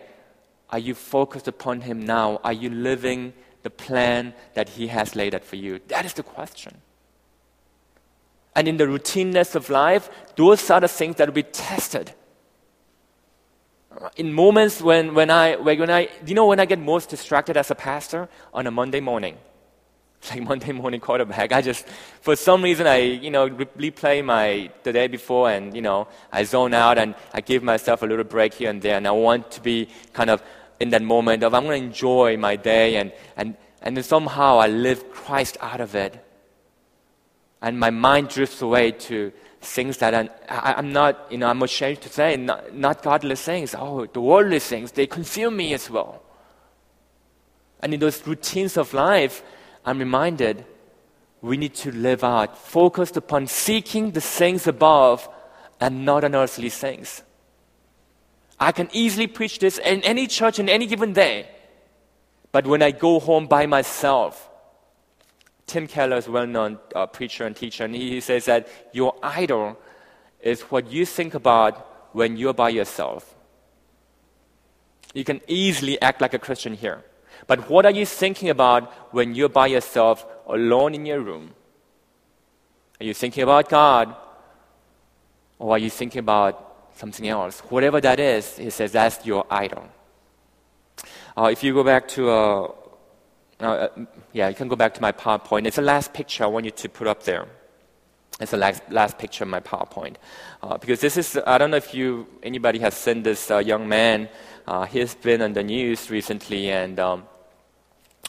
[0.70, 2.40] are you focused upon Him now?
[2.46, 5.82] Are you living the plan that He has laid out for you?
[5.90, 6.78] That is the question.
[8.56, 12.14] And in the routineness of life, those are the things that will be tested
[14.16, 17.72] in moments when, when I, when I, you know, when I get most distracted as
[17.72, 18.30] a pastor?
[18.54, 19.38] On a Monday morning.
[20.30, 21.52] Like Monday morning quarterback.
[21.52, 21.86] I just,
[22.22, 26.46] for some reason, I, you know, replay my, the day before and, you know, I
[26.46, 28.96] zone out and I give myself a little break here and there.
[28.96, 30.42] And I want to be kind of
[30.80, 34.60] in that moment of I'm going to enjoy my day and, and, and then somehow
[34.60, 36.26] I live Christ out of it.
[37.62, 41.62] And my mind drifts away to things that I'm, I, am not, you know, I'm
[41.62, 43.76] ashamed to say, not, not godly things.
[43.78, 46.22] Oh, the worldly things, they consume me as well.
[47.80, 49.44] And in those routines of life,
[49.86, 50.66] I'm reminded
[51.42, 55.28] we need to live out, focused upon seeking the things above
[55.82, 57.22] and not on earthly things.
[58.60, 61.50] I can easily preach this in any church in any given day.
[62.54, 64.50] But when I go home by myself,
[65.74, 69.16] Tim Keller is a well known uh, preacher and teacher, and he says that your
[69.24, 69.76] idol
[70.40, 73.34] is what you think about when you're by yourself.
[75.16, 77.04] You can easily act like a Christian here.
[77.48, 81.56] But what are you thinking about when you're by yourself, alone in your room?
[83.02, 84.16] Are you thinking about God?
[85.58, 86.54] Or are you thinking about
[86.98, 87.62] something else?
[87.62, 89.90] Whatever that is, he says that's your idol.
[91.36, 92.72] Uh, if you go back to uh,
[93.64, 93.90] uh,
[94.32, 95.68] yeah, you can go back to my PowerPoint.
[95.68, 97.48] It's the last picture I want you to put up there.
[98.40, 100.16] It's the last, last picture of my PowerPoint.
[100.62, 103.88] Uh, because this is, I don't know if you, anybody has seen this uh, young
[103.88, 104.28] man.
[104.68, 107.24] Uh, he's been on the news recently, and um,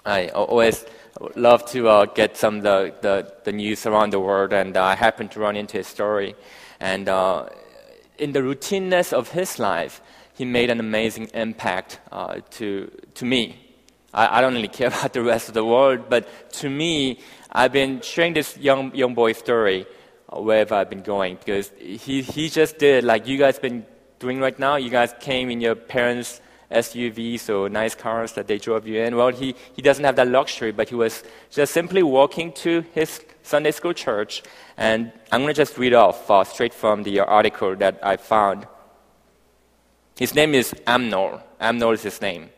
[0.05, 0.85] I always
[1.37, 5.31] love to uh, get some the, the, the, news around the world, and I happened
[5.33, 6.35] to run into his story.
[6.81, 7.49] And uh,
[8.19, 10.03] in the routineness of his life,
[10.35, 12.01] he made an amazing impact
[12.51, 13.64] to, to me.
[14.15, 17.19] I, I don't really care about the rest of the world, but to me,
[17.53, 19.87] I've been sharing this young, young boy story
[20.33, 23.87] wherever I've been going because he, he just did like you guys been
[24.19, 24.77] doing right now.
[24.77, 29.17] You guys came in your parents' SUVs or nice cars that they drove you in.
[29.17, 33.21] Well, he, he doesn't have that luxury, but he was just simply walking to his
[33.43, 34.43] Sunday school church.
[34.77, 38.67] And I'm going to just read off uh, straight from the article that I found.
[40.17, 41.43] His name is Amnor.
[41.61, 42.51] Amnor is his name.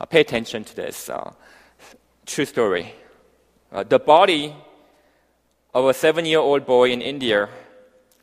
[0.00, 1.30] Uh, pay attention to this uh,
[2.24, 2.94] true story.
[3.70, 4.54] Uh, the body
[5.74, 7.50] of a seven year old boy in India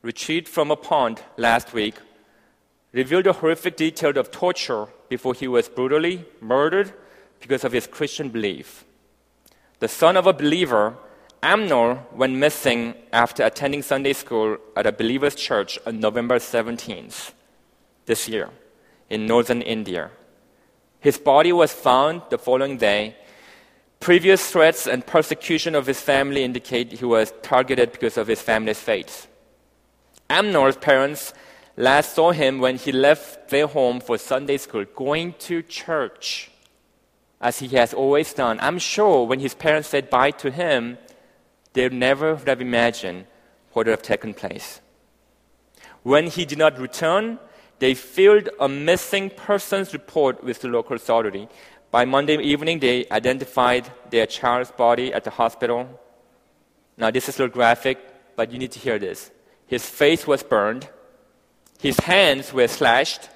[0.02, 1.96] retrieved from a pond last week
[2.94, 6.92] revealed a horrific detail of torture before he was brutally murdered
[7.40, 8.84] because of his Christian belief.
[9.80, 10.96] The son of a believer,
[11.44, 17.34] Amnor, went missing after attending Sunday school at a believer's church on November 17th
[18.08, 18.50] this year
[19.12, 20.10] in northern India.
[21.00, 23.16] His body was found the following day.
[24.00, 28.80] Previous threats and persecution of his family indicate he was targeted because of his family's
[28.80, 29.28] faith.
[30.30, 31.34] Amnor's parents
[31.76, 36.52] last saw him when he left their home for Sunday school, going to church,
[37.40, 38.60] as he has always done.
[38.62, 40.98] I'm sure when his parents said bye to him,
[41.74, 43.26] they never would have imagined
[43.74, 44.82] what would have taken place.
[46.04, 47.40] When he did not return,
[47.80, 51.48] they filled a missing persons report with the local authority.
[51.92, 55.88] By Monday evening, they identified their child's body at the hospital.
[56.98, 58.00] Now, this is a little graphic,
[58.36, 59.32] but you need to hear this.
[59.68, 60.90] His face was burned,
[61.80, 63.30] his hands were slashed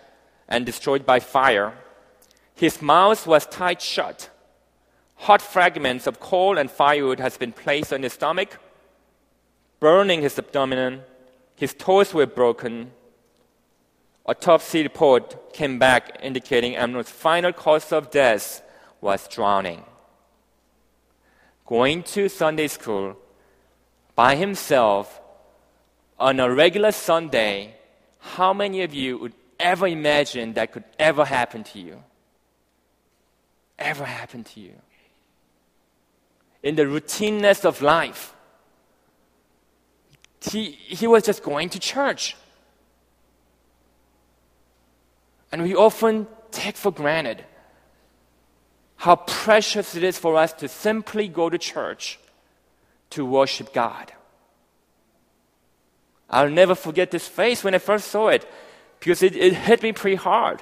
[0.48, 1.74] and destroyed by fire,
[2.56, 4.30] his mouth was tied shut.
[5.16, 8.58] Hot fragments of coal and firewood has been placed on his stomach,
[9.80, 11.02] burning his abdomen.
[11.56, 12.92] His toes were broken,
[14.26, 18.62] autopsy report came back indicating Amnor's final cause of death
[19.00, 19.84] was drowning.
[21.66, 23.18] Going to Sunday school
[24.16, 25.22] by himself
[26.20, 27.76] on a regular Sunday,
[28.20, 32.04] how many of you would ever imagine that could ever happen to you?
[33.80, 34.74] Ever happen to you?
[36.62, 38.36] In the routineness of life,
[40.42, 42.36] he, he was just going to church.
[45.52, 47.44] And we often take for granted
[48.98, 52.20] how precious it is for us to simply go to church
[53.10, 54.14] to worship God.
[56.30, 58.50] I'll never forget this face when I first saw it
[59.00, 60.62] because it, it hit me pretty hard.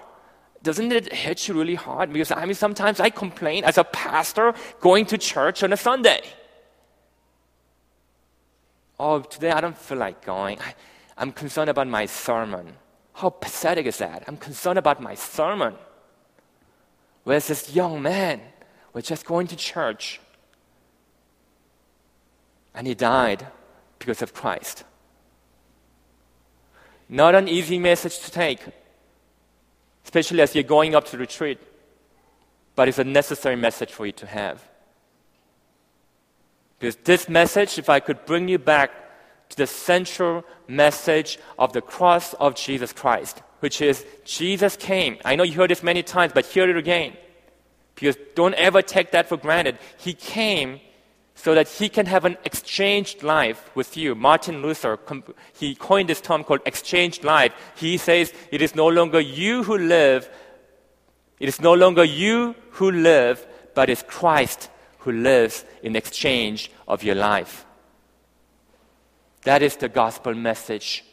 [0.63, 2.12] Doesn't it hit you really hard?
[2.12, 6.21] Because I mean, sometimes I complain as a pastor going to church on a Sunday.
[8.99, 10.60] Oh, today I don't feel like going.
[10.60, 10.73] I,
[11.17, 12.75] I'm concerned about my sermon.
[13.19, 14.23] How pathetic is that?
[14.27, 15.75] I'm concerned about my sermon.
[17.25, 18.39] Whereas this young man
[18.93, 20.19] We're just going to church
[22.73, 23.45] and he died
[23.99, 24.84] because of Christ.
[27.08, 28.62] Not an easy message to take,
[30.03, 31.60] especially as you're going up to retreat,
[32.75, 34.63] but it's a necessary message for you to have.
[36.79, 38.91] Because this message, if I could bring you back
[39.49, 45.17] to the central message of the cross of Jesus Christ, which is Jesus came.
[45.25, 47.13] I know you heard this many times, but hear it again.
[47.95, 49.77] Because don't ever take that for granted.
[49.97, 50.79] He came
[51.36, 54.13] so that he can have an exchanged life with you.
[54.13, 54.99] Martin Luther,
[55.58, 57.53] he coined this term called exchanged life.
[57.75, 60.29] He says, it is no longer you who live,
[61.39, 67.03] it is no longer you who live, but it's Christ who lives in exchange of
[67.03, 67.65] your life.
[69.49, 71.03] That is the gospel message.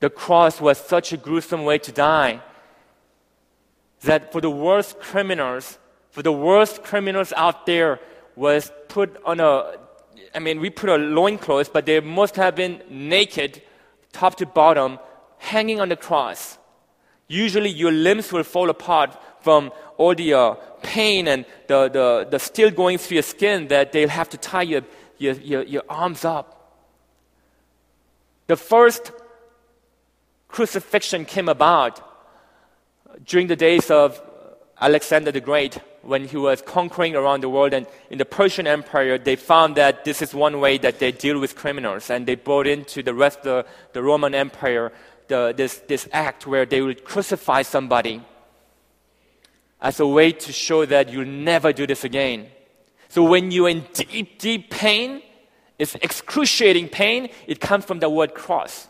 [0.00, 2.40] The cross was such a gruesome way to die
[4.00, 5.78] that for the worst criminals,
[6.10, 8.00] for the worst criminals out there,
[8.34, 9.76] was put on a,
[10.34, 13.62] I mean, we put a loincloth, but they must have been naked,
[14.10, 14.98] top to bottom,
[15.38, 16.58] hanging on the cross.
[17.28, 22.40] Usually your limbs will fall apart from all the uh, pain and the, the, the
[22.40, 24.82] steel going through your skin that they'll have to tie your,
[25.18, 26.53] your, your, your arms up.
[28.46, 29.12] The first
[30.48, 32.00] crucifixion came about
[33.24, 34.20] during the days of
[34.80, 37.72] Alexander the Great when he was conquering around the world.
[37.72, 41.38] And in the Persian Empire, they found that this is one way that they deal
[41.38, 42.10] with criminals.
[42.10, 44.92] And they brought into the rest of the, Roman Empire
[45.28, 48.20] the, this, this act where they would crucify somebody
[49.80, 52.46] as a way to show that you'll never do this again.
[53.08, 55.22] So when you're in deep, deep pain,
[55.78, 58.88] it's excruciating pain, it comes from the word cross.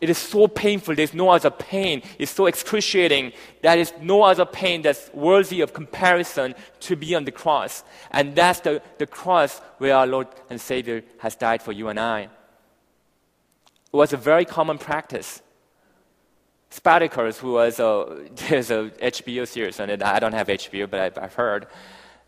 [0.00, 0.94] It is so painful.
[0.94, 2.02] There's no other pain.
[2.18, 3.32] It's so excruciating.
[3.62, 7.82] There is no other pain that's worthy of comparison to be on the cross.
[8.12, 11.98] And that's the, the cross where our Lord and Savior has died for you and
[11.98, 12.20] I.
[12.20, 12.30] It
[13.96, 15.42] was a very common practice.
[16.70, 20.02] Spartacus, who was a, there's a HBO series on it.
[20.02, 21.66] I don't have HBO, but I've, I've heard.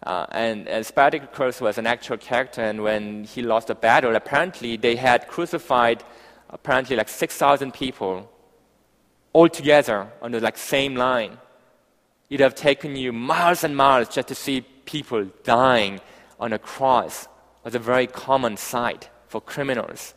[0.03, 4.77] Uh, and, and Spartacus was an actual character, and when he lost a battle, apparently
[4.77, 6.03] they had crucified
[6.49, 8.31] apparently like 6,000 people
[9.33, 11.39] all together on the like same line.
[12.29, 16.01] It'd have taken you miles and miles just to see people dying
[16.39, 17.25] on a cross.
[17.25, 17.29] It
[17.65, 20.15] was a very common sight for criminals.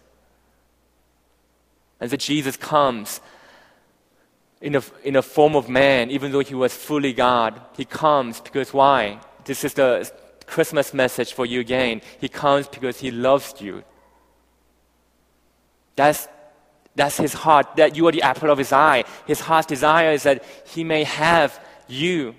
[2.00, 3.22] And so Jesus comes
[4.62, 7.60] in a, in a form of man, even though he was fully God.
[7.76, 9.20] He comes because why?
[9.46, 10.12] This is the
[10.46, 12.02] Christmas message for you again.
[12.20, 13.84] He comes because he loves you.
[15.96, 16.28] That's,
[16.96, 19.04] that's his heart, that you are the apple of his eye.
[19.26, 22.36] His heart's desire is that he may have you.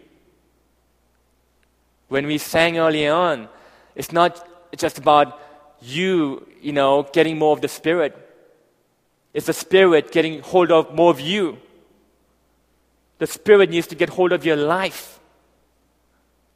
[2.09, 3.49] When we sang early on,
[3.95, 5.41] it's not just about
[5.81, 8.17] you, you know, getting more of the Spirit.
[9.33, 11.59] It's the Spirit getting hold of more of you.
[13.19, 15.21] The Spirit needs to get hold of your life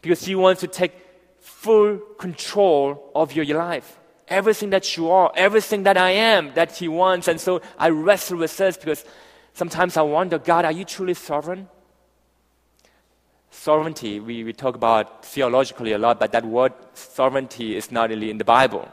[0.01, 0.93] because He wants to take
[1.41, 3.99] full control of your life
[4.31, 7.29] everything that you are, everything that I am that He wants.
[7.29, 9.05] And so I wrestle with this because
[9.55, 11.69] sometimes I wonder, God, are you truly sovereign?
[13.51, 18.31] Sovereignty, we, we talk about theologically a lot, but that word sovereignty is not really
[18.31, 18.89] in the Bible.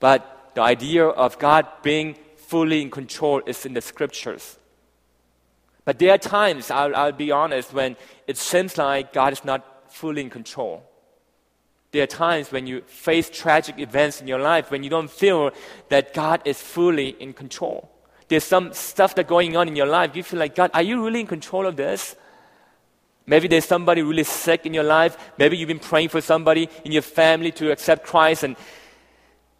[0.00, 4.58] But the idea of God being fully in control is in the scriptures.
[5.84, 7.96] But there are times, I'll, I'll be honest, when
[8.26, 10.84] it seems like God is not fully in control.
[11.90, 15.50] There are times when you face tragic events in your life when you don't feel
[15.88, 17.90] that God is fully in control.
[18.28, 20.14] There's some stuff that's going on in your life.
[20.14, 22.14] You feel like, God, are you really in control of this?
[23.26, 25.16] Maybe there's somebody really sick in your life.
[25.38, 28.56] Maybe you've been praying for somebody in your family to accept Christ and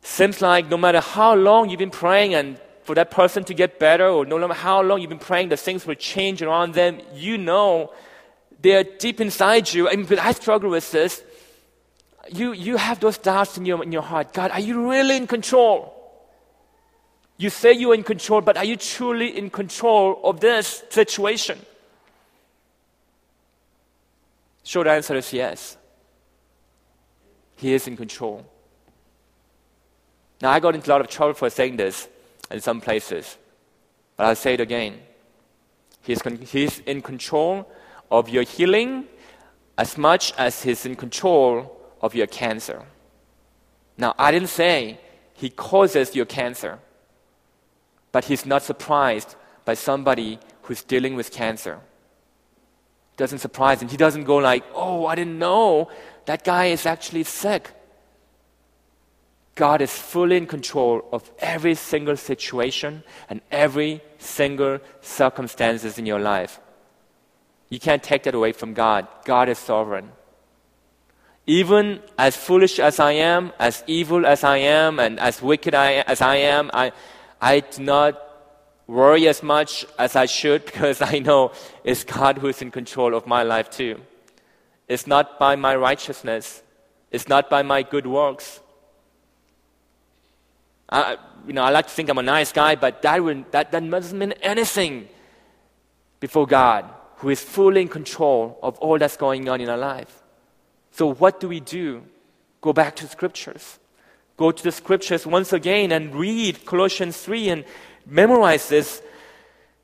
[0.03, 3.79] seems like no matter how long you've been praying and for that person to get
[3.79, 7.01] better, or no matter how long you've been praying the things will change around them,
[7.14, 7.93] you know
[8.61, 9.88] they're deep inside you.
[9.88, 11.22] I mean, but I struggle with this.
[12.30, 14.32] You, you have those doubts in your, in your heart.
[14.32, 15.94] God, are you really in control?
[17.36, 21.59] You say you're in control, but are you truly in control of this situation?
[24.64, 25.76] Short answer is yes.
[27.56, 28.44] He is in control.
[30.42, 32.09] Now, I got into a lot of trouble for saying this
[32.50, 33.36] in some places,
[34.16, 35.00] but I'll say it again.
[36.02, 37.70] He's, con- he's in control
[38.11, 39.04] of your healing
[39.76, 42.82] as much as He's in control of your cancer.
[43.96, 45.00] Now, I didn't say
[45.34, 46.78] He causes your cancer,
[48.12, 51.80] but He's not surprised by somebody who's dealing with cancer.
[53.16, 53.88] Doesn't surprise him.
[53.88, 55.90] He doesn't go like, "Oh, I didn't know
[56.26, 57.70] that guy is actually sick."
[59.56, 66.20] God is fully in control of every single situation and every single circumstances in your
[66.20, 66.61] life.
[67.69, 69.07] You can't take that away from God.
[69.25, 70.11] God is sovereign.
[71.47, 75.95] Even as foolish as I am, as evil as I am, and as wicked I,
[76.07, 76.93] as I am, I,
[77.41, 78.23] I do not
[78.87, 81.53] worry as much as I should because I know
[81.85, 84.01] it's God who is in control of my life too.
[84.89, 86.62] It's not by my righteousness.
[87.11, 88.61] It's not by my good works.
[90.89, 93.73] I, you know, I like to think I'm a nice guy, but that, would, that,
[93.73, 95.09] that doesn't mean anything
[96.21, 96.87] before God,
[97.19, 100.23] who is fully in control of all that's going on in our life.
[100.93, 102.03] So, what do we do?
[102.61, 103.79] Go back to scriptures.
[104.37, 107.64] Go to the scriptures once again and read Colossians 3 and
[108.07, 109.03] memorize this.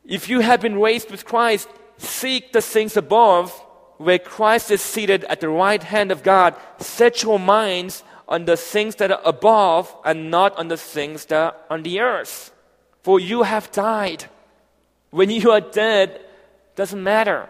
[0.05, 1.69] If you have been raised with Christ,
[1.99, 3.51] seek the things above,
[3.99, 6.55] where Christ is seated at the right hand of God.
[6.79, 11.37] Set your minds on the things that are above and not on the things that
[11.37, 12.53] are on the earth.
[13.03, 14.27] For you have died.
[15.11, 16.21] When you are dead,
[16.77, 17.49] doesn't matter.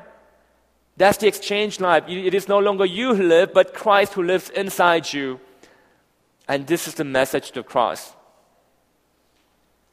[0.96, 2.04] That's the exchange life.
[2.08, 5.40] It is no longer you who live, but Christ who lives inside you.
[6.46, 8.12] And this is the message of the cross.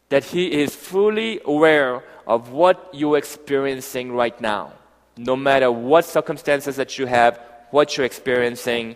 [0.09, 4.73] That He is fully aware of what you're experiencing right now.
[5.17, 7.39] No matter what circumstances that you have,
[7.71, 8.95] what you're experiencing,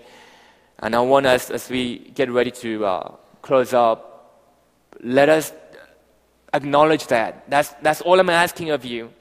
[0.79, 4.43] and I want us, as we get ready to uh, close up,
[5.01, 5.53] let us
[6.53, 7.49] acknowledge that.
[7.49, 9.11] That's, that's all I'm asking of you.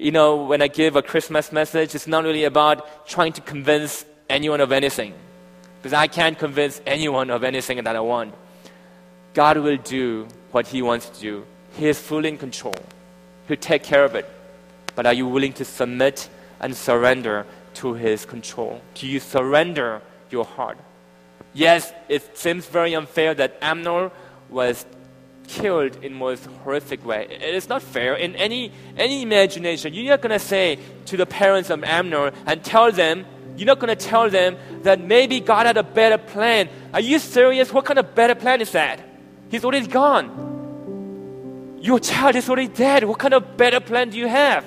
[0.00, 4.04] You know, when I give a Christmas message, it's not really about trying to convince
[4.30, 5.12] anyone of anything.
[5.82, 8.32] Because I can't convince anyone of anything that I want.
[9.34, 11.46] God will do what He wants to do.
[11.72, 12.76] He is fully in control.
[13.48, 14.30] He'll take care of it.
[14.94, 16.28] But are you willing to submit
[16.60, 17.44] and surrender
[17.74, 18.80] to His control?
[18.94, 20.78] Do you surrender your heart?
[21.54, 24.12] Yes, it seems very unfair that Amnon
[24.48, 24.86] was
[25.48, 27.26] killed in most horrific way.
[27.30, 29.94] It is not fair in any any imagination.
[29.94, 33.26] You're not gonna say to the parents of Amnon and tell them.
[33.56, 36.68] You're not gonna tell them that maybe God had a better plan.
[36.94, 37.72] Are you serious?
[37.72, 39.00] What kind of better plan is that?
[39.50, 41.78] He's already gone.
[41.80, 43.04] Your child is already dead.
[43.04, 44.64] What kind of better plan do you have?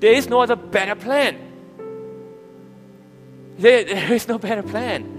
[0.00, 1.36] There is no other better plan.
[3.58, 5.13] There, there is no better plan.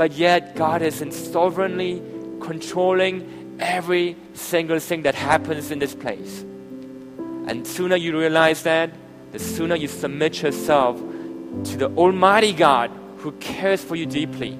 [0.00, 2.00] But yet God is in sovereignly
[2.40, 6.40] controlling every single thing that happens in this place.
[7.46, 8.92] And sooner you realize that,
[9.32, 14.52] the sooner you submit yourself to the Almighty God who cares for you deeply.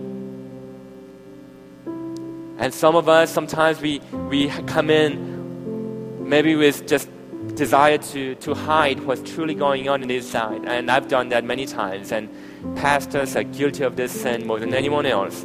[2.59, 7.09] And some of us, sometimes we, we come in maybe with just
[7.55, 10.65] desire to, to hide what's truly going on inside.
[10.65, 12.13] And I've done that many times.
[12.13, 12.29] And
[12.77, 15.45] pastors are guilty of this sin more than anyone else.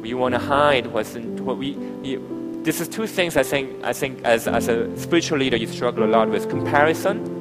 [0.00, 1.76] We want to hide what's in, what we.
[2.02, 3.84] You, this is two things I think.
[3.84, 7.38] I think as as a spiritual leader, you struggle a lot with comparison.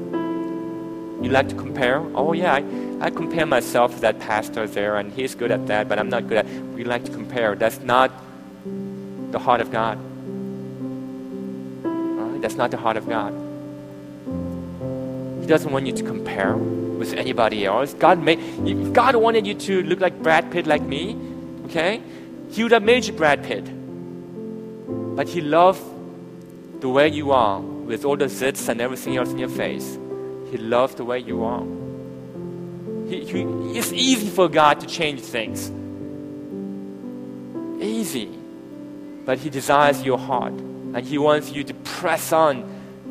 [1.21, 1.99] You like to compare.
[2.15, 5.89] Oh yeah, I, I compare myself to that pastor there, and he's good at that,
[5.89, 6.45] but I'm not good at.
[6.75, 7.55] We like to compare.
[7.55, 8.11] That's not
[9.31, 9.97] the heart of God.
[12.41, 13.33] That's not the heart of God.
[15.41, 17.93] He doesn't want you to compare with anybody else.
[17.93, 21.17] God made if God wanted you to look like Brad Pitt like me,
[21.65, 22.01] okay?
[22.51, 23.65] He would have made you Brad Pitt.
[25.15, 25.81] But he loved
[26.81, 29.97] the way you are, with all the zits and everything else in your face.
[30.51, 31.63] He loves the way you are.
[33.09, 33.41] He, he,
[33.77, 35.71] it's easy for God to change things.
[37.81, 38.29] Easy.
[39.25, 40.53] But He desires your heart.
[40.93, 42.63] And He wants you to press on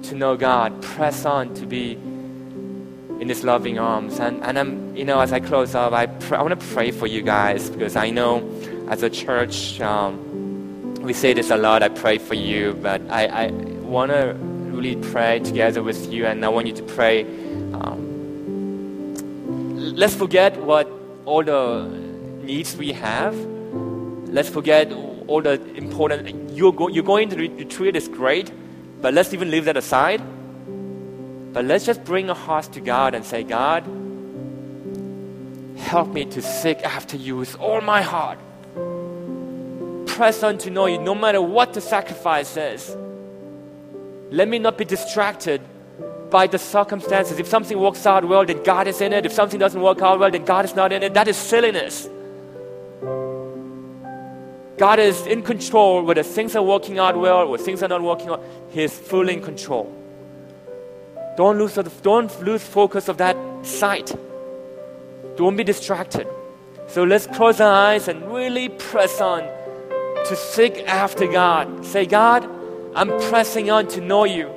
[0.02, 4.20] to know God, press on to be in His loving arms.
[4.20, 6.90] And, and I'm, you know, as I close up, I, pr- I want to pray
[6.90, 8.48] for you guys because I know
[8.88, 11.82] as a church, um, we say this a lot.
[11.82, 14.36] I pray for you, but I, I want to
[14.78, 17.24] really pray together with you, and I want you to pray.
[17.74, 19.14] Um,
[19.96, 20.90] let's forget what
[21.24, 21.88] all the
[22.42, 23.34] needs we have.
[24.28, 24.92] Let's forget
[25.28, 26.50] all the important.
[26.50, 28.50] You're, go, you're going to retreat is great,
[29.00, 30.20] but let's even leave that aside.
[31.52, 33.84] But let's just bring our hearts to God and say, God,
[35.78, 38.38] help me to seek after you with all my heart.
[40.06, 42.96] Press on to know you no matter what the sacrifice is.
[44.30, 45.62] Let me not be distracted
[46.30, 47.38] by the circumstances.
[47.38, 49.24] If something works out well, then God is in it.
[49.24, 51.14] If something doesn't work out well, then God is not in it.
[51.14, 52.08] That is silliness.
[54.78, 58.28] God is in control whether things are working out well or things are not working
[58.28, 58.42] out.
[58.70, 59.92] He is fully in control.
[61.36, 64.16] Don't lose, don't lose focus of that sight.
[65.36, 66.26] Don't be distracted.
[66.86, 69.42] So let's close our eyes and really press on
[70.26, 71.84] to seek after God.
[71.84, 72.48] Say, God,
[72.94, 74.48] I'm pressing on to know you.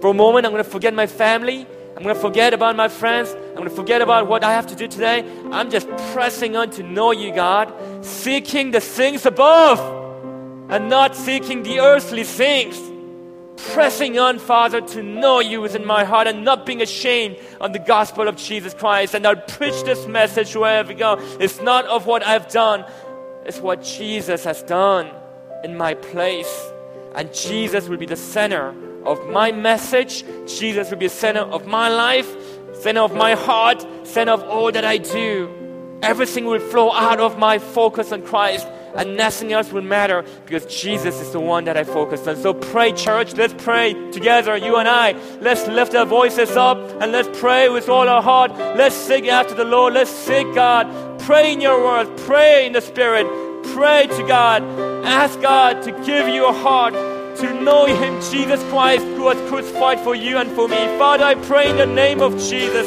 [0.00, 1.66] For a moment, I'm going to forget my family.
[1.98, 3.30] I'm going to forget about my friends.
[3.32, 5.28] I'm going to forget about what I have to do today.
[5.50, 7.74] I'm just pressing on to know you, God,
[8.04, 9.80] seeking the things above
[10.70, 12.80] and not seeking the earthly things.
[13.72, 17.80] Pressing on, Father, to know you within my heart and not being ashamed of the
[17.80, 19.14] gospel of Jesus Christ.
[19.14, 21.16] And I'll preach this message wherever I go.
[21.40, 22.84] It's not of what I've done,
[23.44, 25.10] it's what Jesus has done
[25.64, 26.70] in my place.
[27.16, 28.72] And Jesus will be the center
[29.08, 30.24] of my message.
[30.46, 32.28] Jesus will be center of my life,
[32.74, 35.48] center of my heart, center of all that I do.
[36.02, 40.64] Everything will flow out of my focus on Christ and nothing else will matter because
[40.66, 42.36] Jesus is the one that I focus on.
[42.36, 43.34] So pray, church.
[43.34, 45.12] Let's pray together, you and I.
[45.40, 48.52] Let's lift our voices up and let's pray with all our heart.
[48.52, 49.94] Let's seek after the Lord.
[49.94, 51.20] Let's seek God.
[51.20, 52.10] Pray in your words.
[52.24, 53.26] Pray in the Spirit.
[53.74, 54.62] Pray to God.
[55.04, 56.94] Ask God to give you a heart
[57.40, 60.76] to know Him, Jesus Christ, who was crucified for you and for me.
[60.98, 62.86] Father, I pray in the name of Jesus.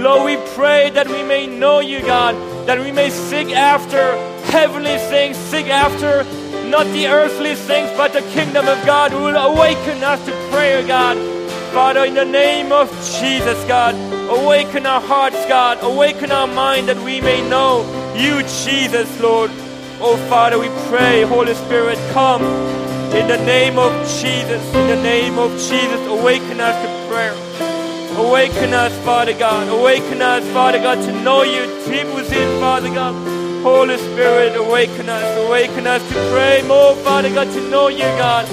[0.00, 2.34] Lord, we pray that we may know you, God,
[2.66, 4.16] that we may seek after
[4.46, 6.24] heavenly things, seek after
[6.68, 10.84] not the earthly things, but the kingdom of God who will awaken us to prayer,
[10.86, 11.16] God.
[11.72, 12.88] Father, in the name of
[13.20, 13.94] Jesus, God,
[14.28, 17.82] awaken our hearts, God, awaken our mind that we may know
[18.16, 19.50] you, Jesus, Lord.
[20.00, 22.42] Oh, Father, we pray, Holy Spirit, come
[23.14, 27.34] in the name of Jesus, in the name of Jesus, awaken us to prayer.
[28.16, 29.68] Awaken us, Father God.
[29.68, 33.14] Awaken us, Father God, to know you deep within, Father God.
[33.62, 38.50] Holy Spirit, awaken us, awaken us to pray more, Father God, to know you, God.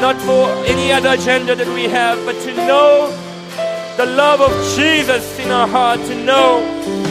[0.00, 3.10] Not for any other agenda that we have, but to know
[3.96, 7.05] the love of Jesus in our heart, to know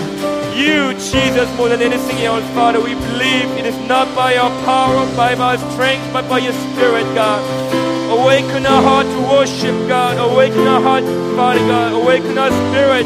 [0.56, 2.80] you, Jesus, more than anything else, Father.
[2.80, 7.03] We believe it is not by our power, by our strength, but by your Spirit,
[7.14, 7.43] God.
[8.10, 10.18] Awaken our heart to worship, God.
[10.18, 11.03] Awaken our heart,
[11.36, 11.93] Father God.
[11.93, 13.06] Awaken our spirit.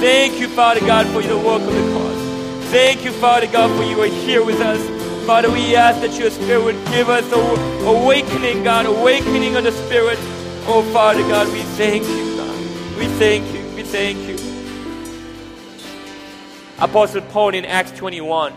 [0.00, 2.70] Thank you, Father God, for the work of the cross.
[2.70, 4.80] Thank you, Father God, for you are here with us.
[5.26, 9.72] Father, we ask that your Spirit would give us a awakening, God, awakening of the
[9.72, 10.18] Spirit.
[10.66, 12.58] Oh, Father God, we thank you, God.
[12.98, 13.62] We thank you.
[13.76, 14.53] We thank you.
[16.78, 18.52] Apostle Paul in Acts 21,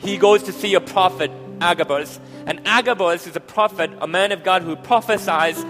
[0.00, 2.18] he goes to see a prophet, Agabus.
[2.46, 5.62] And Agabus is a prophet, a man of God who prophesies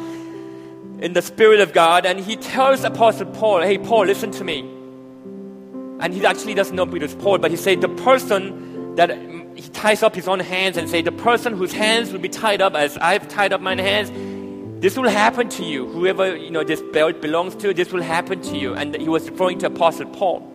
[1.03, 2.07] in the Spirit of God.
[2.07, 4.61] And he tells Apostle Paul, Hey, Paul, listen to me.
[6.00, 9.11] And he actually doesn't know Peter's Paul, but he said, The person that
[9.55, 12.62] he ties up his own hands and say, The person whose hands will be tied
[12.62, 14.11] up as I've tied up my hands,
[14.80, 15.86] this will happen to you.
[15.88, 18.74] Whoever you know this belt belongs to, this will happen to you.
[18.74, 20.48] And he was referring to Apostle Paul.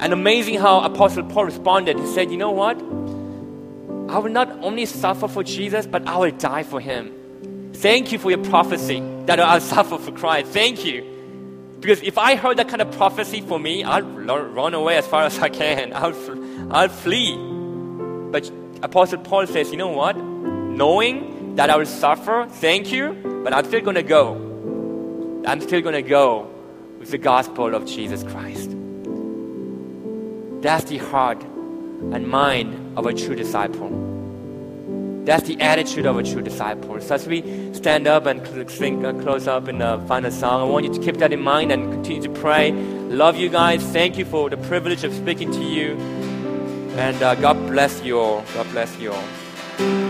[0.00, 1.98] And amazing how Apostle Paul responded.
[1.98, 2.76] He said, You know what?
[4.10, 7.70] I will not only suffer for Jesus, but I will die for him.
[7.74, 10.50] Thank you for your prophecy that I'll suffer for Christ.
[10.52, 11.06] Thank you.
[11.80, 15.24] Because if I heard that kind of prophecy for me, I'll run away as far
[15.24, 15.92] as I can.
[15.94, 16.14] I'll,
[16.72, 17.36] I'll flee.
[18.30, 18.50] But
[18.82, 20.16] Apostle Paul says, you know what?
[20.16, 24.34] Knowing that I will suffer, thank you, but I'm still going to go.
[25.46, 26.50] I'm still going to go
[26.98, 28.59] with the gospel of Jesus Christ.
[30.60, 33.88] That's the heart and mind of a true disciple.
[35.24, 37.00] That's the attitude of a true disciple.
[37.00, 40.64] So as we stand up and sing, uh, close up in the final song, I
[40.70, 42.72] want you to keep that in mind and continue to pray.
[42.72, 43.82] Love you guys.
[43.82, 45.96] Thank you for the privilege of speaking to you.
[46.96, 48.44] And uh, God bless you all.
[48.54, 50.09] God bless you all.